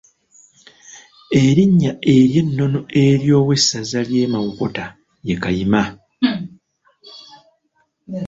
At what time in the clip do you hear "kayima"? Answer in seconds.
5.43-5.83